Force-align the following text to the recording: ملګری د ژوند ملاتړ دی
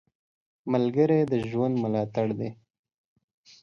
ملګری 0.71 1.19
د 1.31 1.33
ژوند 1.49 1.75
ملاتړ 1.83 2.27
دی 2.39 2.49